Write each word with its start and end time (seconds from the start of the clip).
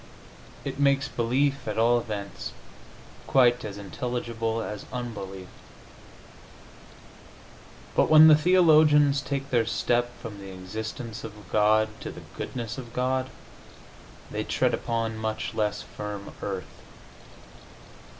It 0.65 0.79
makes 0.79 1.07
belief, 1.07 1.67
at 1.67 1.77
all 1.77 1.99
events, 1.99 2.53
quite 3.27 3.63
as 3.63 3.77
intelligible 3.77 4.59
as 4.63 4.87
unbelief. 4.91 5.47
But 7.95 8.09
when 8.09 8.27
the 8.27 8.35
theologians 8.35 9.21
take 9.21 9.51
their 9.51 9.67
step 9.67 10.09
from 10.19 10.39
the 10.39 10.51
existence 10.51 11.23
of 11.23 11.33
God 11.51 11.87
to 11.99 12.09
the 12.11 12.23
goodness 12.35 12.79
of 12.79 12.93
God 12.93 13.29
they 14.31 14.43
tread 14.43 14.73
upon 14.73 15.19
much 15.19 15.53
less 15.53 15.83
firm 15.83 16.31
earth. 16.41 16.81